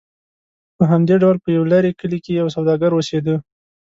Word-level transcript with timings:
په 0.77 0.83
همدې 0.91 1.15
ډول 1.23 1.37
په 1.43 1.49
یو 1.57 1.63
لرې 1.73 1.91
کلي 1.99 2.19
کې 2.25 2.31
یو 2.41 2.47
سوداګر 2.55 2.91
اوسېده. 2.93 3.35